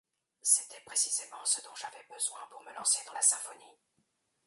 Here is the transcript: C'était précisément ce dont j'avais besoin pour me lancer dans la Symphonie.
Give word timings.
C'était 0.41 0.81
précisément 0.83 1.45
ce 1.45 1.61
dont 1.61 1.75
j'avais 1.75 2.03
besoin 2.11 2.39
pour 2.49 2.63
me 2.63 2.73
lancer 2.73 3.03
dans 3.05 3.13
la 3.13 3.21
Symphonie. 3.21 3.77